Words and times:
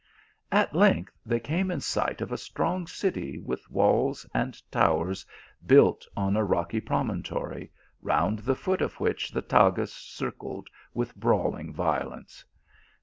At 0.51 0.73
length, 0.73 1.15
they 1.27 1.39
came 1.39 1.69
in 1.69 1.79
sight 1.79 2.21
of 2.21 2.31
a 2.31 2.35
strong 2.39 2.87
city 2.87 3.37
with 3.37 3.69
walls 3.69 4.25
and 4.33 4.59
towers, 4.71 5.27
built 5.63 6.07
on 6.17 6.35
a 6.35 6.43
rocky 6.43 6.81
promon 6.81 7.23
tory, 7.23 7.71
round 8.01 8.39
the 8.39 8.55
foot 8.55 8.81
of 8.81 8.99
which 8.99 9.29
the 9.29 9.43
Tagus 9.43 9.93
circled 9.93 10.69
with 10.95 11.15
brawling 11.15 11.71
violence. 11.71 12.43